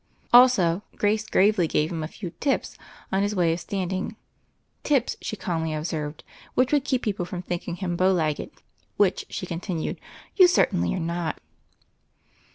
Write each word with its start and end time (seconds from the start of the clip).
Also, 0.33 0.81
Grace 0.95 1.27
gravely 1.27 1.67
gave 1.67 1.91
him 1.91 2.01
a 2.01 2.07
few 2.07 2.31
"tips" 2.39 2.75
on 3.11 3.21
his 3.21 3.35
way 3.35 3.53
of 3.53 3.59
standing, 3.59 4.15
"tips" 4.81 5.15
she 5.21 5.35
calmly 5.35 5.75
observed, 5.75 6.23
which 6.55 6.73
would 6.73 6.83
keep 6.85 7.03
people 7.03 7.23
from 7.23 7.43
thinking 7.43 7.75
him 7.75 7.95
bowlegged, 7.95 8.63
"which," 8.97 9.27
she 9.29 9.45
continued, 9.45 10.01
"you 10.35 10.47
cer 10.47 10.65
tainly 10.65 10.95
are 10.95 10.99
not." 10.99 11.39